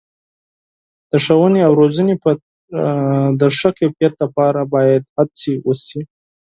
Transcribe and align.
د 1.11 1.13
ښوونې 1.25 1.61
او 1.67 1.73
روزنې 1.81 2.15
د 3.39 3.41
ښه 3.57 3.69
کیفیت 3.79 4.13
لپاره 4.23 4.61
باید 4.73 5.01
هڅې 5.17 5.53
وشي. 5.65 6.01